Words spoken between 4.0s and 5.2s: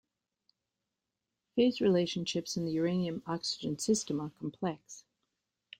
are complex.